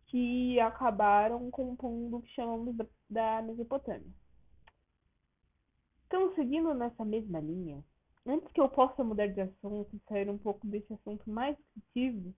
que 0.06 0.60
acabaram 0.60 1.50
compondo 1.50 2.16
o 2.16 2.22
que 2.22 2.30
chamamos 2.34 2.76
da 3.10 3.42
Mesopotâmia. 3.42 4.12
Então, 6.06 6.32
seguindo 6.34 6.72
nessa 6.74 7.04
mesma 7.04 7.40
linha, 7.40 7.84
antes 8.24 8.50
que 8.52 8.60
eu 8.60 8.68
possa 8.68 9.02
mudar 9.02 9.26
de 9.26 9.40
assunto 9.40 9.96
e 9.96 10.00
sair 10.08 10.30
um 10.30 10.38
pouco 10.38 10.66
desse 10.66 10.92
assunto 10.92 11.28
mais 11.28 11.56
descritivo, 11.56 12.32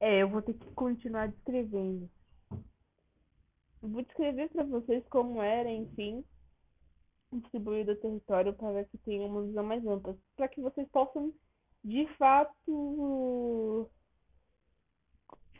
é, 0.00 0.22
eu 0.22 0.28
vou 0.28 0.40
ter 0.40 0.54
que 0.54 0.72
continuar 0.72 1.28
descrevendo. 1.28 2.08
Vou 3.82 4.02
descrever 4.02 4.48
para 4.48 4.64
vocês 4.64 5.06
como 5.08 5.42
era, 5.42 5.70
enfim, 5.70 6.24
distribuído 7.40 7.92
o 7.92 7.96
território 7.96 8.52
para 8.54 8.84
que 8.84 8.98
tenham 8.98 9.26
uma 9.26 9.42
visão 9.42 9.64
mais 9.64 9.86
ampla, 9.86 10.16
para 10.36 10.48
que 10.48 10.60
vocês 10.60 10.88
possam, 10.88 11.32
de 11.84 12.06
fato, 12.16 13.90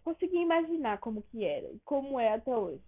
conseguir 0.04 0.38
imaginar 0.38 0.98
como 0.98 1.22
que 1.22 1.44
era 1.44 1.70
e 1.72 1.80
como 1.80 2.18
é 2.20 2.32
até 2.32 2.56
hoje, 2.56 2.82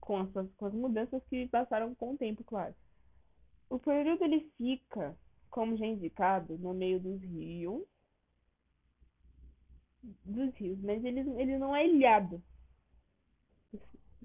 com 0.00 0.18
as, 0.18 0.30
com 0.56 0.66
as 0.66 0.72
mudanças 0.72 1.22
que 1.28 1.46
passaram 1.48 1.94
com 1.94 2.12
o 2.14 2.18
tempo, 2.18 2.42
claro. 2.44 2.74
O 3.68 3.78
período 3.78 4.24
ele 4.24 4.50
fica, 4.56 5.16
como 5.50 5.76
já 5.76 5.86
indicado, 5.86 6.58
no 6.58 6.74
meio 6.74 6.98
dos 6.98 7.20
rios, 7.22 7.84
dos 10.24 10.54
rios, 10.54 10.78
mas 10.80 11.04
ele, 11.04 11.20
ele 11.40 11.58
não 11.58 11.74
é 11.74 11.86
ilhado. 11.86 12.42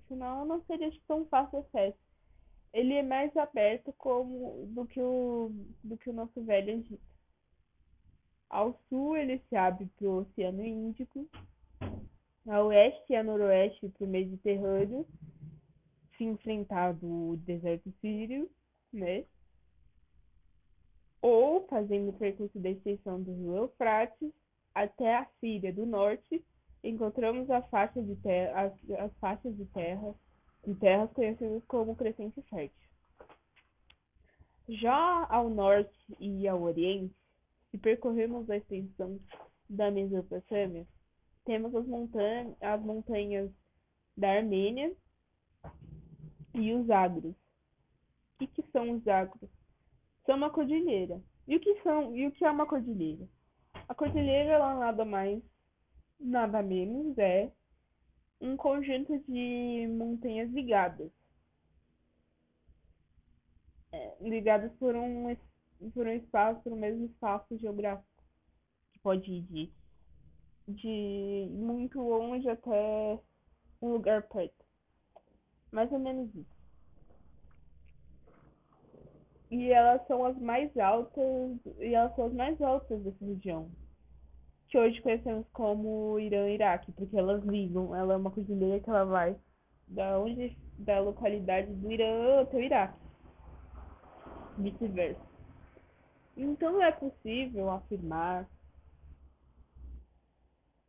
Senão 0.08 0.46
não 0.46 0.64
seria 0.66 0.92
tão 1.08 1.26
fácil 1.26 1.60
acesso. 1.60 2.05
Ele 2.76 2.94
é 2.96 3.02
mais 3.02 3.36
aberto 3.38 3.94
como 3.94 4.68
do 4.68 4.86
que 4.86 5.02
o, 5.02 5.50
do 5.82 5.98
que 5.98 6.10
o 6.10 6.14
nosso 6.14 6.44
velho 6.44 6.72
Egito. 6.72 7.02
Ao 8.50 8.78
sul 8.90 9.16
ele 9.16 9.42
se 9.48 9.56
abre 9.56 9.86
para 9.98 10.06
o 10.06 10.18
Oceano 10.18 10.62
Índico, 10.62 11.26
a 12.46 12.62
oeste 12.62 13.14
e 13.14 13.16
a 13.16 13.24
noroeste 13.24 13.88
para 13.88 14.06
o 14.06 14.10
Mediterrâneo, 14.10 15.08
se 16.18 16.26
enfrentar 16.26 16.92
do 16.94 17.38
deserto 17.38 17.90
sírio, 18.02 18.52
né? 18.92 19.26
ou 21.22 21.66
fazendo 21.68 22.10
o 22.10 22.14
percurso 22.20 22.60
da 22.60 22.72
extensão 22.72 23.24
do 23.24 23.34
rio 23.34 23.56
Eufrates 23.56 24.34
até 24.74 25.16
a 25.16 25.26
Síria 25.40 25.72
do 25.72 25.86
norte, 25.86 26.44
encontramos 26.84 27.50
a 27.50 27.62
faixa 27.64 28.04
de 28.04 28.18
as, 28.54 28.74
as 29.00 29.18
faixas 29.18 29.56
de 29.56 29.66
terra 29.68 30.14
em 30.66 30.74
terras 30.76 31.12
conhecidas 31.14 31.64
como 31.66 31.96
Crescente 31.96 32.42
Fértil. 32.44 32.86
Já 34.68 35.28
ao 35.30 35.50
norte 35.50 35.96
e 36.20 36.48
ao 36.48 36.62
oriente, 36.62 37.16
se 37.70 37.78
percorrermos 37.78 38.50
a 38.50 38.58
extensão 38.58 39.20
da 39.70 39.92
Mesopotâmia, 39.92 40.88
temos 41.46 41.76
as, 41.76 41.86
montanhas, 41.86 42.56
as 42.60 42.82
montanhas 42.82 43.52
da 44.18 44.32
Armênia 44.32 44.92
e 46.56 46.74
os 46.74 46.90
Agros. 46.90 47.36
O 47.36 48.38
que, 48.40 48.48
que 48.48 48.72
são 48.72 48.92
os 48.92 49.08
Agros? 49.08 49.50
São 50.26 50.36
uma 50.36 50.50
cordilheira. 50.50 51.22
E 51.48 51.56
o 51.56 51.60
que 51.60 51.80
são? 51.84 52.16
E 52.16 52.26
o 52.26 52.32
que 52.32 52.44
é 52.44 52.50
uma 52.50 52.66
cordilheira? 52.66 53.28
A 53.88 53.94
cordilheira 53.94 54.54
ela 54.54 54.80
nada 54.80 55.06
mais, 55.06 55.44
nada 56.20 56.64
menos 56.64 57.16
é 57.20 57.52
um 58.40 58.58
conjunto 58.58 59.18
de 59.28 59.88
montanhas 59.90 60.52
ligadas. 60.52 61.12
É, 63.92 64.16
ligadas 64.22 64.72
por 64.74 64.96
um, 64.96 65.36
por 65.94 66.08
um 66.08 66.12
espaço, 66.12 66.62
por 66.62 66.74
um 66.74 66.78
mesmo 66.80 67.06
espaço 67.06 67.58
geográfico. 67.58 68.08
Que 68.92 69.00
pode 69.00 69.32
ir 69.32 69.42
de, 69.44 69.72
de 70.68 71.48
muito 71.52 72.02
longe 72.02 72.48
até 72.50 73.20
um 73.82 73.94
lugar 73.94 74.24
perto. 74.24 74.66
Mais 75.72 75.92
ou 75.92 76.00
menos 76.00 76.34
isso. 76.36 76.56
E 79.52 79.72
elas 79.72 80.06
são 80.08 80.26
as 80.26 80.38
mais 80.40 80.76
altas, 80.78 81.60
e 81.80 81.94
elas 81.94 82.16
são 82.16 82.26
as 82.26 82.34
mais 82.34 82.62
altas 82.62 83.02
dessa 83.04 83.26
região. 83.26 83.72
Que 84.76 84.80
hoje 84.80 85.02
conhecemos 85.02 85.48
como 85.54 86.20
Irã 86.20 86.50
e 86.50 86.56
Iraque, 86.56 86.92
porque 86.92 87.18
elas 87.18 87.42
ligam, 87.46 87.96
ela 87.96 88.14
é 88.14 88.18
uma 88.18 88.30
cordilheira 88.30 88.78
que 88.82 88.90
ela 88.90 89.06
vai 89.06 89.34
da 89.88 90.20
onde 90.20 90.54
da 90.78 91.00
localidade 91.00 91.74
do 91.74 91.90
Irã 91.90 92.42
até 92.42 92.58
o 92.58 92.60
Iraque. 92.60 93.00
Vice-versa. 94.58 95.22
Então 96.36 96.84
é 96.84 96.92
possível 96.92 97.72
afirmar 97.72 98.50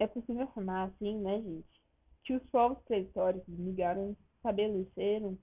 é 0.00 0.08
possível 0.08 0.42
afirmar 0.42 0.88
assim, 0.88 1.20
né, 1.20 1.40
gente, 1.40 1.82
que 2.24 2.34
os 2.34 2.42
povos 2.50 2.82
pré-históricos 2.88 3.56
migraram, 3.56 4.16
estabeleceram 4.38 5.38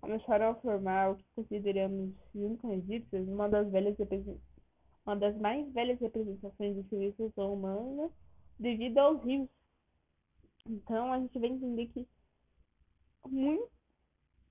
começaram 0.00 0.48
a 0.48 0.54
formar 0.54 1.10
o 1.10 1.16
que 1.16 1.26
consideramos, 1.34 2.14
junto 2.34 2.56
com 2.56 2.72
egípcios, 2.72 3.28
uma 3.28 3.50
das 3.50 3.70
velhas 3.70 3.94
uma 5.06 5.16
das 5.16 5.36
mais 5.38 5.72
velhas 5.72 6.00
representações 6.00 6.74
de 6.74 6.82
civilização 6.88 7.54
humana 7.54 8.10
devido 8.58 8.98
aos 8.98 9.22
rios. 9.22 9.48
Então 10.66 11.12
a 11.12 11.20
gente 11.20 11.38
vai 11.38 11.48
entender 11.48 11.86
que 11.88 12.06
muito 13.28 13.70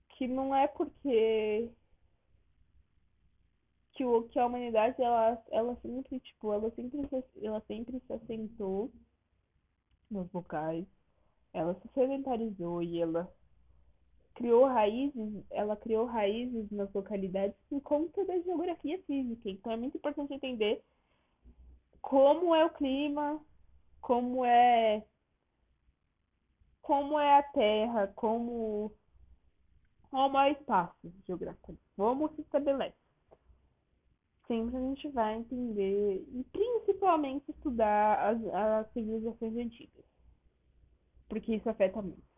que 0.09 0.27
não 0.27 0.55
é 0.55 0.67
porque 0.67 1.69
que 3.93 4.05
o 4.05 4.23
que 4.23 4.39
a 4.39 4.45
humanidade 4.45 5.01
ela 5.01 5.43
ela 5.51 5.75
sempre 5.81 6.19
tipo 6.21 6.53
ela 6.53 6.71
sempre 6.71 6.99
ela 7.41 7.61
sempre 7.67 7.99
se 7.99 8.13
assentou 8.13 8.91
nos 10.09 10.31
locais 10.31 10.85
ela 11.53 11.73
se 11.81 11.87
sedentarizou 11.93 12.81
e 12.81 13.01
ela 13.01 13.33
criou 14.35 14.65
raízes, 14.65 15.43
ela 15.49 15.75
criou 15.75 16.05
raízes 16.05 16.69
nas 16.69 16.91
localidades 16.93 17.57
por 17.69 17.81
conta 17.81 18.23
da 18.25 18.39
geografia 18.41 19.01
física. 19.03 19.49
Então 19.49 19.71
é 19.71 19.77
muito 19.77 19.97
importante 19.97 20.33
entender 20.33 20.83
como 22.01 22.53
é 22.53 22.63
o 22.65 22.69
clima, 22.69 23.41
como 24.01 24.45
é 24.45 25.03
como 26.81 27.19
é 27.19 27.39
a 27.39 27.43
terra, 27.43 28.07
como 28.15 28.91
como 30.11 30.37
é 30.37 30.49
o 30.49 30.51
espaço 30.51 31.13
geográfico, 31.25 31.75
como 31.95 32.29
se 32.35 32.41
estabelece. 32.41 32.95
Sempre 34.47 34.77
a 34.77 34.79
gente 34.79 35.09
vai 35.09 35.35
entender 35.37 36.23
e 36.31 36.43
principalmente 36.51 37.49
estudar 37.49 38.19
as, 38.19 38.45
as 38.53 38.93
civilizações 38.93 39.57
antigas, 39.57 40.05
porque 41.27 41.55
isso 41.55 41.67
afeta 41.69 42.01
muito. 42.01 42.34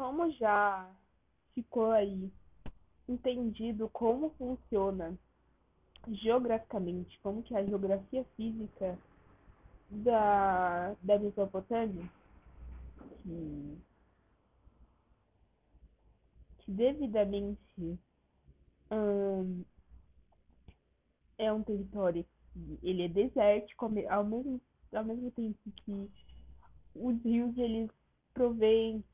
Como 0.00 0.30
já 0.30 0.90
ficou 1.54 1.90
aí 1.90 2.32
entendido 3.06 3.86
como 3.90 4.30
funciona 4.30 5.14
geograficamente, 6.08 7.20
como 7.22 7.42
que 7.42 7.54
é 7.54 7.58
a 7.58 7.66
geografia 7.66 8.24
física 8.34 8.98
da, 9.90 10.96
da 11.02 11.18
Mesopotâmia, 11.18 12.10
que, 13.22 13.78
que 16.60 16.72
devidamente 16.72 17.98
hum, 18.90 19.62
é 21.36 21.52
um 21.52 21.62
território 21.62 22.24
que 22.54 22.78
ele 22.82 23.02
é 23.02 23.08
desértico, 23.08 23.84
ao 24.08 24.24
mesmo, 24.24 24.62
ao 24.94 25.04
mesmo 25.04 25.30
tempo 25.32 25.58
que 25.76 26.10
os 26.94 27.22
rios 27.22 27.58
eles 27.58 27.90
provêm 28.32 29.04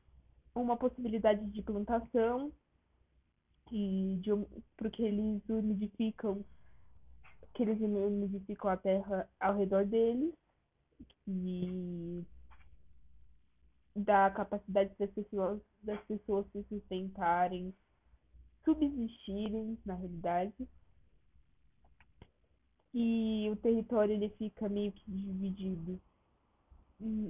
uma 0.61 0.77
possibilidade 0.77 1.45
de 1.51 1.61
plantação 1.61 2.51
e 3.71 4.17
de 4.21 4.29
porque 4.77 5.03
eles 5.03 5.41
umidificam 5.49 6.43
que 7.53 7.63
eles 7.63 7.79
umidificam 7.81 8.69
a 8.69 8.77
terra 8.77 9.29
ao 9.39 9.57
redor 9.57 9.85
deles 9.85 10.33
e 11.27 12.23
dá 13.95 14.27
a 14.27 14.31
capacidade 14.31 14.93
das 14.97 15.11
pessoas 15.11 15.59
das 15.83 15.99
pessoas 16.05 16.45
se 16.51 16.63
sustentarem 16.69 17.73
subsistirem 18.67 19.77
na 19.85 19.95
realidade. 19.95 20.67
E 22.93 23.49
o 23.49 23.55
território 23.57 24.13
ele 24.13 24.29
fica 24.37 24.67
meio 24.67 24.91
que 24.91 25.09
dividido. 25.09 26.01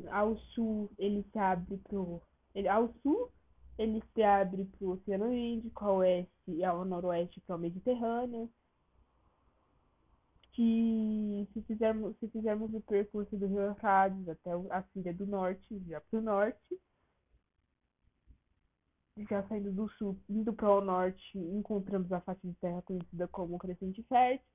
Ao 0.10 0.36
sul 0.38 0.90
ele 0.98 1.24
se 1.32 1.38
abre 1.38 1.78
pro 1.78 2.22
ele, 2.54 2.68
ao 2.68 2.94
sul, 3.02 3.32
ele 3.78 4.02
se 4.14 4.24
abre 4.24 4.66
para 4.66 4.88
o 4.88 4.92
Oceano 4.92 5.34
Índico, 5.34 5.86
ao 5.86 5.98
oeste 5.98 6.32
e 6.48 6.64
ao 6.64 6.84
noroeste 6.84 7.40
para 7.42 7.56
o 7.56 7.60
Mediterrâneo. 7.60 8.52
Que 10.54 11.48
se 11.54 11.62
fizermos, 11.62 12.18
se 12.18 12.28
fizermos 12.30 12.74
o 12.74 12.82
percurso 12.82 13.38
do 13.38 13.46
Rio 13.46 13.62
Eufrates 13.62 14.28
até 14.28 14.52
a 14.72 14.82
Síria 14.92 15.14
do 15.14 15.28
Norte, 15.28 15.80
já 15.88 16.02
para 16.02 16.20
o 16.20 16.22
norte, 16.22 16.80
já 19.30 19.48
saindo 19.48 19.72
do 19.72 19.88
sul, 19.90 20.20
indo 20.30 20.54
para 20.54 20.72
o 20.72 20.82
norte, 20.82 21.38
encontramos 21.38 22.12
a 22.12 22.22
faixa 22.22 22.48
de 22.48 22.54
terra 22.56 22.82
conhecida 22.82 23.28
como 23.28 23.58
Crescente 23.58 24.04
Fértil. 24.04 24.46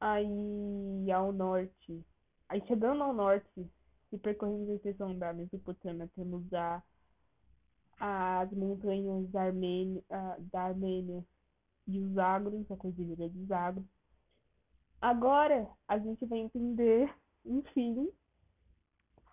Aí 0.00 1.10
ao 1.12 1.32
norte, 1.32 2.04
aí 2.48 2.60
chegando 2.66 3.02
ao 3.02 3.12
norte, 3.12 3.70
se 4.10 4.18
percorremos 4.18 4.68
a 4.68 4.74
extensão 4.74 5.16
da 5.16 5.32
Mesopotâmia, 5.32 6.10
temos 6.14 6.52
a, 6.52 6.82
as 7.98 8.50
montanhas 8.52 9.30
da 9.30 9.42
Armênia, 9.42 10.02
da 10.52 10.62
Armênia 10.62 11.24
e 11.86 12.00
os 12.00 12.18
Agros, 12.18 12.70
a 12.70 12.76
Cordilheira 12.76 13.28
dos 13.28 13.50
Agros. 13.50 13.86
Agora 15.00 15.68
a 15.88 15.98
gente 15.98 16.26
vai 16.26 16.40
entender, 16.40 17.14
enfim, 17.44 18.10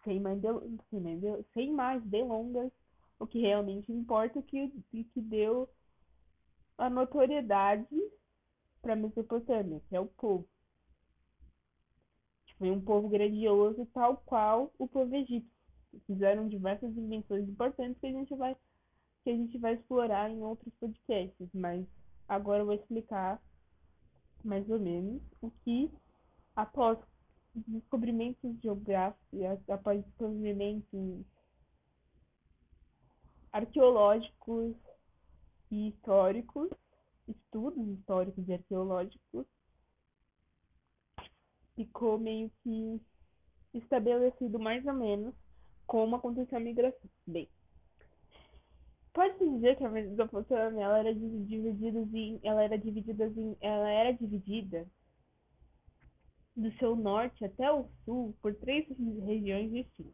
sem 0.03 0.19
mais, 0.19 0.39
de, 0.39 0.47
sem 0.89 1.01
mais, 1.01 1.45
sem 1.53 1.73
mais 1.73 2.03
delongas, 2.03 2.71
o 3.19 3.27
que 3.27 3.39
realmente 3.39 3.91
importa, 3.91 4.41
que, 4.43 4.69
que 4.91 5.21
deu 5.21 5.67
a 6.77 6.89
notoriedade 6.89 7.87
para 8.81 8.93
a 8.93 8.95
Mesopotâmia, 8.95 9.81
que 9.89 9.95
é 9.95 9.99
o 9.99 10.05
povo. 10.05 10.47
Foi 12.57 12.71
um 12.71 12.81
povo 12.81 13.07
grandioso, 13.07 13.85
tal 13.93 14.17
qual 14.25 14.71
o 14.77 14.87
povo 14.87 15.15
egípcio. 15.15 15.51
Fizeram 16.05 16.47
diversas 16.47 16.95
invenções 16.95 17.47
importantes 17.47 17.99
que 17.99 18.07
a 18.07 18.11
gente 18.11 18.35
vai 18.35 18.55
que 19.23 19.31
a 19.31 19.35
gente 19.35 19.57
vai 19.57 19.73
explorar 19.73 20.31
em 20.31 20.41
outros 20.41 20.73
podcasts, 20.79 21.49
mas 21.53 21.85
agora 22.29 22.61
eu 22.61 22.65
vou 22.65 22.75
explicar 22.75 23.41
mais 24.41 24.69
ou 24.69 24.79
menos 24.79 25.21
o 25.41 25.51
que 25.65 25.91
após 26.55 26.97
descobrimentos 27.53 28.55
geográficos, 28.61 29.69
após 29.69 30.01
descobrimentos 30.05 31.25
arqueológicos 33.51 34.75
e 35.71 35.89
históricos, 35.89 36.69
estudos 37.27 37.87
históricos 37.89 38.47
e 38.47 38.53
arqueológicos, 38.53 39.45
ficou 41.77 42.17
meio 42.17 42.51
que 42.63 42.99
estabelecido 43.73 44.59
mais 44.59 44.83
ou 44.85 44.93
menos 44.93 45.33
como 45.85 46.15
aconteceu 46.15 46.57
a 46.57 46.61
migração. 46.61 47.09
Bem, 47.25 47.47
pode-se 49.13 49.47
dizer 49.47 49.77
que 49.77 49.85
a 49.85 49.89
Mesopotâmia 49.89 50.83
ela 50.83 50.97
era 50.97 51.13
dividida 51.13 51.69
em, 52.17 52.39
ela 52.43 52.63
era 52.63 52.77
dividida 52.77 53.25
em, 53.27 53.55
ela 53.61 53.89
era 53.89 54.11
dividida 54.11 54.87
do 56.55 56.71
seu 56.79 56.95
norte 56.95 57.45
até 57.45 57.71
o 57.71 57.87
sul 58.03 58.35
por 58.41 58.55
três 58.55 58.87
regiões 59.23 59.71
distintas: 59.71 60.13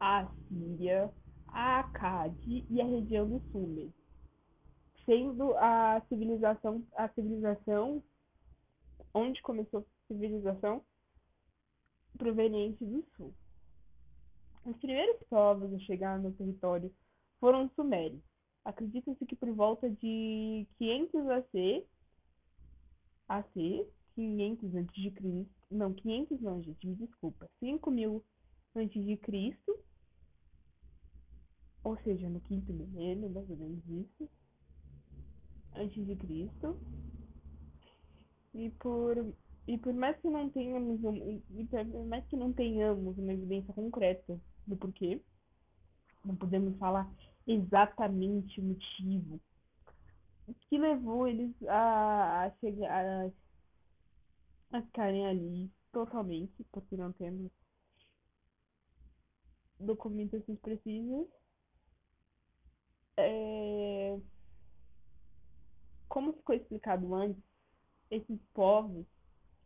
a 0.00 0.20
Assíria, 0.20 1.10
a 1.46 1.78
Acade 1.80 2.66
e 2.68 2.80
a 2.80 2.84
região 2.84 3.28
do 3.28 3.40
Sumer, 3.52 3.88
sendo 5.06 5.56
a 5.56 6.02
civilização 6.08 6.84
a 6.96 7.08
civilização 7.10 8.02
onde 9.14 9.40
começou 9.40 9.86
civilização 10.08 10.84
proveniente 12.16 12.84
do 12.84 13.04
sul. 13.16 13.34
Os 14.64 14.76
primeiros 14.78 15.22
povos 15.28 15.72
a 15.72 15.78
chegar 15.80 16.18
no 16.18 16.32
território 16.32 16.92
foram 17.38 17.66
os 17.66 17.72
sumérios. 17.74 18.22
Acredita-se 18.64 19.26
que 19.26 19.36
por 19.36 19.50
volta 19.52 19.90
de 19.90 20.66
500 20.78 21.28
AC, 21.28 21.86
AC 23.28 23.86
500 24.14 24.74
antes 24.74 25.02
de 25.02 25.10
Cristo, 25.10 25.54
não, 25.70 25.92
500 25.92 26.40
não, 26.40 26.62
gente, 26.62 26.86
me 26.86 26.94
desculpa, 26.94 27.50
5000 27.58 28.24
antes 28.76 29.04
de 29.04 29.16
Cristo, 29.16 29.78
ou 31.82 31.98
seja, 31.98 32.28
no 32.28 32.40
quinto 32.40 32.72
milênio, 32.72 33.28
mais 33.28 33.48
ou 33.50 33.56
menos 33.56 33.84
isso, 33.88 34.30
antes 35.74 36.06
de 36.06 36.16
Cristo. 36.16 36.78
E 38.54 38.70
por 38.70 39.34
e 39.66 39.78
por 39.78 39.94
mais 39.94 40.16
que 40.20 40.28
não 40.28 40.50
tenhamos 40.50 41.00
e 41.56 41.64
por 41.66 42.06
mais 42.06 42.26
que 42.26 42.36
não 42.36 42.52
tenhamos 42.52 43.16
uma 43.16 43.32
evidência 43.32 43.72
concreta 43.72 44.38
do 44.66 44.76
porquê, 44.76 45.20
não 46.24 46.36
podemos 46.36 46.76
falar 46.78 47.10
exatamente 47.46 48.60
o 48.60 48.64
motivo 48.64 49.40
que 50.68 50.78
levou 50.78 51.26
eles 51.26 51.54
a, 51.68 52.44
a 52.44 52.50
chegar 52.60 53.04
a, 53.04 53.30
a 54.76 54.82
ficarem 54.82 55.26
ali 55.26 55.70
totalmente, 55.92 56.64
porque 56.70 56.96
não 56.96 57.12
temos 57.12 57.50
documentações 59.80 60.58
precisas. 60.60 61.26
É... 63.16 64.18
Como 66.08 66.32
ficou 66.34 66.54
explicado 66.54 67.14
antes, 67.14 67.42
esses 68.10 68.40
povos 68.52 69.06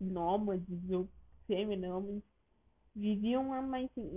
nômades 0.00 0.90
ou 0.90 1.08
semi-nômades 1.46 2.22
viviam 2.94 3.48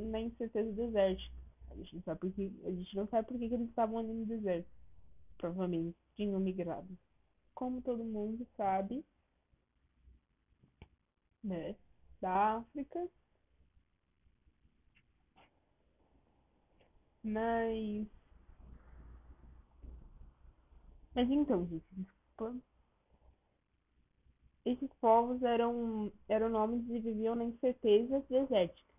na 0.10 0.20
incerteza 0.20 0.72
desértica. 0.74 1.36
A 1.70 1.76
gente 1.76 1.96
não 1.96 2.04
sabe 2.04 2.20
porque, 2.20 2.52
a 2.65 2.72
gente 2.72 2.96
não 2.96 3.08
sabe 3.08 3.28
por 3.28 3.38
que 3.38 3.46
eles 3.46 3.70
estavam 3.70 4.00
ali 4.00 4.13
no 4.13 4.26
deserto. 4.26 4.67
Provavelmente 5.38 5.96
tinham 6.15 6.39
migrado. 6.39 6.98
Como 7.54 7.82
todo 7.82 8.04
mundo 8.04 8.46
sabe, 8.58 9.06
né, 11.44 11.76
da 12.20 12.58
África. 12.58 13.08
Mas. 17.24 18.08
Mas 21.13 21.30
então, 21.30 21.67
gente. 21.67 21.86
Esses 24.65 24.89
povos 25.00 25.41
eram, 25.41 26.12
eram 26.30 26.50
nomes 26.50 26.88
e 26.89 27.00
viviam 27.00 27.36
na 27.36 27.45
incerteza 27.45 28.24
desértica. 28.30 28.91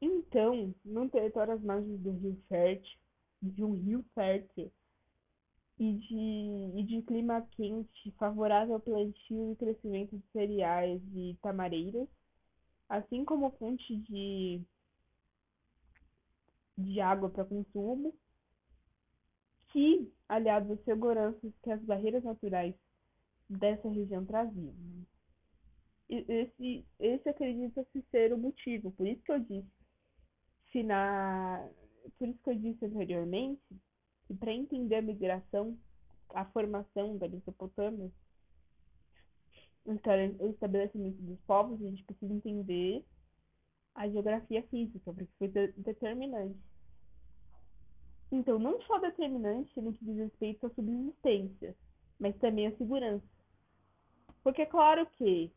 Então, 0.00 0.74
num 0.84 1.08
território 1.08 1.54
às 1.54 1.62
margens 1.62 2.00
do 2.00 2.12
rio 2.12 2.40
fértil, 2.48 2.98
de 3.42 3.64
um 3.64 3.72
rio 3.72 4.04
fértil 4.14 4.70
e 5.78 5.92
de, 5.94 6.80
e 6.80 6.82
de 6.84 7.02
clima 7.02 7.42
quente, 7.52 8.10
favorável 8.18 8.74
ao 8.74 8.80
plantio 8.80 9.52
e 9.52 9.56
crescimento 9.56 10.16
de 10.16 10.24
cereais 10.32 11.02
e 11.14 11.36
tamareiras, 11.42 12.08
assim 12.88 13.24
como 13.24 13.50
fonte 13.52 13.96
de, 13.96 14.62
de 16.78 17.00
água 17.00 17.28
para 17.28 17.44
consumo, 17.44 18.14
que, 19.68 20.10
aliado 20.28 20.72
às 20.72 20.84
seguranças 20.84 21.52
que 21.62 21.70
as 21.70 21.82
barreiras 21.82 22.22
naturais 22.22 22.74
dessa 23.48 23.88
região 23.88 24.24
traziam. 24.24 24.74
Né? 24.74 25.04
Esse, 26.08 26.86
esse 27.00 27.28
acredita-se 27.28 28.02
ser 28.10 28.32
o 28.32 28.38
motivo, 28.38 28.92
por 28.92 29.06
isso 29.06 29.22
que 29.22 29.32
eu 29.32 29.40
disse, 29.40 29.70
se 30.70 30.82
na, 30.82 31.68
por 32.18 32.28
isso 32.28 32.38
que 32.42 32.50
eu 32.50 32.54
disse 32.54 32.84
anteriormente, 32.84 33.62
que 34.26 34.34
para 34.34 34.52
entender 34.52 34.96
a 34.96 35.02
migração, 35.02 35.76
a 36.30 36.44
formação 36.46 37.16
da 37.16 37.28
Mesopotâmia, 37.28 38.10
o 39.84 40.48
estabelecimento 40.50 41.22
dos 41.22 41.40
povos, 41.40 41.80
a 41.80 41.84
gente 41.84 42.04
precisa 42.04 42.32
entender 42.32 43.04
a 43.94 44.08
geografia 44.08 44.62
física, 44.64 45.12
porque 45.12 45.32
foi 45.38 45.48
determinante. 45.48 46.58
Então, 48.30 48.58
não 48.58 48.80
só 48.82 48.98
determinante 48.98 49.80
no 49.80 49.92
que 49.92 50.04
diz 50.04 50.16
respeito 50.16 50.66
à 50.66 50.70
subsistência, 50.70 51.76
mas 52.18 52.36
também 52.38 52.66
à 52.66 52.76
segurança. 52.76 53.24
Porque 54.46 54.62
é 54.62 54.66
claro 54.66 55.04
que 55.18 55.50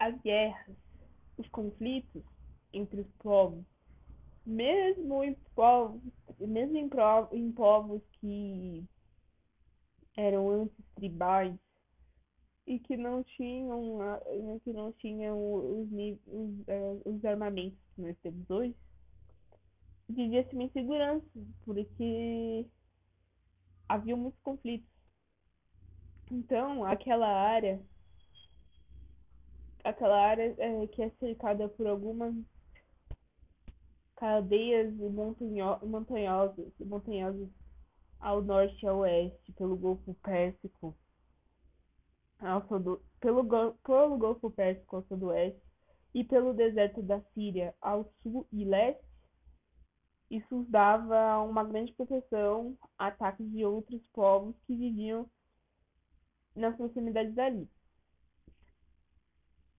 as 0.00 0.20
guerras, 0.22 0.76
os 1.38 1.46
conflitos 1.50 2.24
entre 2.72 3.02
os 3.02 3.06
povos, 3.22 3.64
mesmo 4.44 5.22
em 5.22 5.34
povos, 5.54 6.02
mesmo 6.40 6.76
em, 6.76 6.90
em 7.30 7.52
povos 7.52 8.02
que 8.18 8.84
eram 10.16 10.50
antes 10.50 10.84
tribais 10.96 11.54
e 12.66 12.80
que 12.80 12.96
não 12.96 13.22
tinham 13.22 14.00
que 14.64 14.72
não 14.72 14.90
tinham 14.94 15.38
os, 15.38 15.88
os, 16.26 16.68
eh, 16.68 17.02
os 17.04 17.24
armamentos 17.24 17.78
que 17.94 18.02
nós 18.02 18.16
temos 18.18 18.50
hoje, 18.50 18.74
vivia-se 20.08 20.52
uma 20.54 20.64
insegurança, 20.64 21.24
porque 21.64 22.66
havia 23.88 24.16
muitos 24.16 24.40
conflitos. 24.40 24.93
Então, 26.30 26.84
aquela 26.84 27.28
área, 27.28 27.80
aquela 29.82 30.18
área 30.18 30.54
é, 30.58 30.86
que 30.86 31.02
é 31.02 31.10
cercada 31.20 31.68
por 31.68 31.86
algumas 31.86 32.34
cadeias 34.16 34.94
montanho 34.94 35.78
montanhosas, 35.82 36.72
montanhosas 36.80 37.48
ao 38.18 38.42
norte 38.42 38.82
e 38.82 38.88
ao 38.88 38.98
oeste, 38.98 39.52
pelo 39.52 39.76
Golfo 39.76 40.14
Pérsico, 40.22 40.96
ao 42.40 42.66
sudo, 42.68 43.02
pelo, 43.20 43.44
pelo 43.84 44.16
Golfo 44.16 44.50
Pérsico 44.50 44.96
ao 44.96 45.04
sudoeste 45.04 45.60
e 46.14 46.24
pelo 46.24 46.54
deserto 46.54 47.02
da 47.02 47.20
Síria 47.34 47.74
ao 47.82 48.10
sul 48.22 48.46
e 48.50 48.64
leste, 48.64 49.04
isso 50.30 50.64
dava 50.68 51.38
uma 51.42 51.64
grande 51.64 51.92
proteção 51.92 52.76
a 52.98 53.08
ataques 53.08 53.50
de 53.50 53.64
outros 53.64 54.00
povos 54.12 54.56
que 54.66 54.74
viviam 54.74 55.28
nas 56.54 56.76
proximidades 56.76 57.34
dali. 57.34 57.68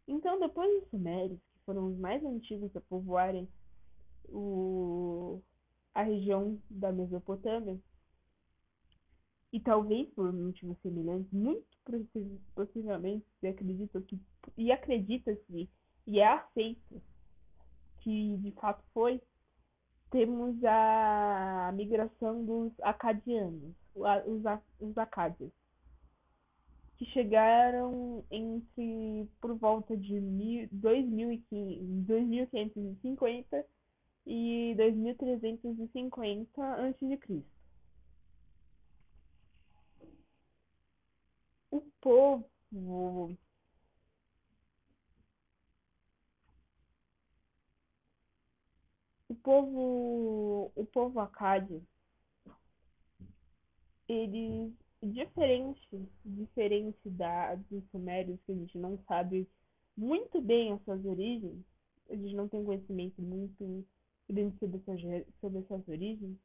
Então, 0.07 0.39
depois 0.39 0.81
dos 0.81 0.89
Sumérios, 0.89 1.39
que 1.39 1.59
foram 1.65 1.87
os 1.87 1.97
mais 1.97 2.23
antigos 2.23 2.75
a 2.75 2.81
povoarem 2.81 3.47
o, 4.29 5.41
a 5.93 6.03
região 6.03 6.59
da 6.69 6.91
Mesopotâmia, 6.91 7.79
e 9.51 9.59
talvez 9.59 10.09
por 10.09 10.33
motivos 10.33 10.77
semelhantes, 10.81 11.31
muito 11.31 11.65
possivelmente 12.53 13.25
se 13.39 13.47
acredita 13.47 14.01
que 14.01 14.19
e 14.57 14.71
acredita-se 14.71 15.69
e 16.07 16.19
é 16.19 16.27
aceito 16.27 17.01
que 17.99 18.37
de 18.37 18.51
fato 18.51 18.83
foi 18.93 19.21
temos 20.11 20.55
a 20.65 21.71
migração 21.73 22.43
dos 22.43 22.73
acadianos, 22.81 23.73
os, 23.95 24.43
os 24.79 24.97
acádios 24.97 25.51
que 26.97 27.05
chegaram 27.05 28.23
entre 28.31 29.27
por 29.41 29.55
volta 29.55 29.97
de 29.97 30.69
2550 30.71 33.65
e 34.25 34.73
2350 34.77 36.63
a.C. 36.63 37.43
O 41.71 41.81
povo 42.01 42.47
o 49.27 49.35
povo 49.35 50.71
o 50.75 50.85
povo 50.85 51.19
acádio 51.19 51.85
eles 54.07 54.84
diferente, 55.11 56.09
diferente 56.23 57.09
da, 57.09 57.55
dos 57.55 57.83
sumérios, 57.91 58.39
que 58.45 58.51
a 58.51 58.55
gente 58.55 58.77
não 58.77 58.97
sabe 59.07 59.47
muito 59.95 60.41
bem 60.41 60.73
as 60.73 60.83
suas 60.83 61.03
origens, 61.05 61.63
a 62.09 62.15
gente 62.15 62.35
não 62.35 62.47
tem 62.47 62.63
conhecimento 62.63 63.21
muito 63.21 63.85
grande 64.29 64.57
sobre, 64.59 64.77
essa, 64.77 65.25
sobre 65.39 65.59
essas 65.59 65.87
origens, 65.87 66.37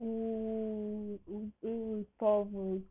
o, 0.00 1.18
o, 1.26 1.50
os 1.62 2.06
povos 2.16 2.82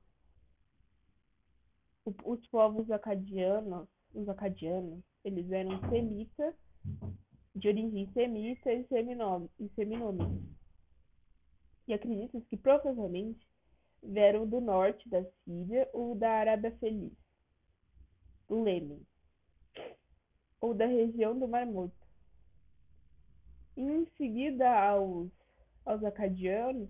os 2.23 2.47
povos 2.47 2.89
acadianos, 2.89 3.87
os 4.13 4.29
acadianos, 4.29 5.03
eles 5.25 5.51
eram 5.51 5.77
semitas, 5.89 6.55
de 7.53 7.67
origem 7.67 8.09
semita 8.13 8.71
e 8.71 8.85
seminômica. 8.87 10.56
E 11.87 11.93
acredita-se 11.93 12.45
que 12.45 12.57
provavelmente 12.57 13.47
vieram 14.03 14.47
do 14.47 14.59
norte 14.59 15.07
da 15.09 15.23
Síria 15.43 15.89
ou 15.93 16.15
da 16.15 16.29
Arábia 16.29 16.71
Feliz, 16.79 17.13
do 18.47 18.61
Lêmen, 18.61 19.05
ou 20.59 20.73
da 20.73 20.85
região 20.85 21.37
do 21.37 21.47
Mar 21.47 21.65
Morto. 21.65 21.95
Em 23.75 24.05
seguida 24.17 24.69
aos, 24.69 25.29
aos 25.85 26.03
acadianos, 26.03 26.89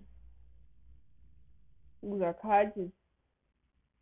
os 2.02 2.22
acádios, 2.22 2.90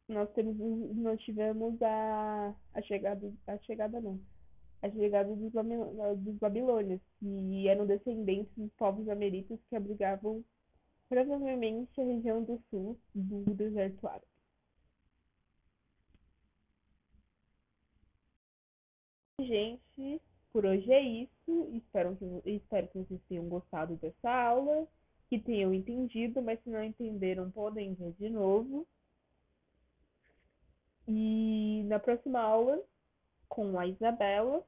nós 0.08 0.30
temos 0.32 0.56
nós 0.96 1.20
tivemos 1.22 1.80
a, 1.82 2.54
a 2.74 2.82
chegada 2.82 3.32
a 3.46 3.58
chegada 3.58 4.00
não 4.00 4.20
a 4.82 4.90
chegada 4.90 5.34
dos, 5.34 5.52
dos 6.18 6.36
babilônios 6.38 7.00
que 7.18 7.68
eram 7.68 7.86
descendentes 7.86 8.52
dos 8.56 8.72
povos 8.74 9.08
ameritas 9.08 9.58
que 9.68 9.74
abrigavam 9.74 10.44
provavelmente 11.08 12.00
a 12.00 12.04
região 12.04 12.42
do 12.42 12.62
sul 12.70 12.98
do 13.14 13.54
deserto 13.54 14.06
árabe. 14.06 14.26
Gente 19.40 20.20
por 20.52 20.64
hoje 20.64 20.90
é 20.90 21.00
isso. 21.00 21.70
Espero 21.74 22.16
que 22.16 22.50
espero 22.50 22.88
que 22.88 22.98
vocês 22.98 23.20
tenham 23.28 23.48
gostado 23.48 23.96
dessa 23.96 24.30
aula 24.30 24.88
que 25.28 25.38
tenham 25.38 25.74
entendido 25.74 26.40
mas 26.40 26.62
se 26.62 26.70
não 26.70 26.82
entenderam 26.82 27.50
podem 27.50 27.94
ver 27.94 28.12
de 28.12 28.30
novo. 28.30 28.86
E 31.08 31.84
na 31.86 32.00
próxima 32.00 32.40
aula, 32.40 32.82
com 33.48 33.78
a 33.78 33.86
Isabela, 33.86 34.64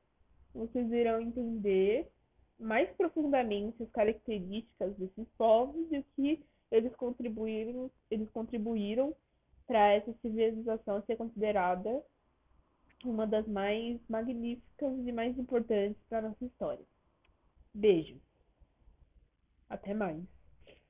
vocês 0.54 0.90
irão 0.92 1.20
entender 1.20 2.10
mais 2.58 2.88
profundamente 2.96 3.82
as 3.82 3.90
características 3.90 4.94
desses 4.96 5.28
povos 5.36 5.86
e 5.92 5.98
o 5.98 6.04
que 6.16 6.44
eles 6.70 6.94
contribuíram, 6.96 7.90
eles 8.10 8.28
contribuíram 8.30 9.14
para 9.66 9.92
essa 9.92 10.12
civilização 10.20 11.02
ser 11.02 11.16
considerada 11.16 12.02
uma 13.04 13.26
das 13.26 13.46
mais 13.46 14.00
magníficas 14.08 15.06
e 15.06 15.12
mais 15.12 15.38
importantes 15.38 16.00
para 16.08 16.18
a 16.18 16.22
nossa 16.22 16.44
história. 16.44 16.84
Beijos. 17.72 18.20
Até 19.68 19.94
mais. 19.94 20.37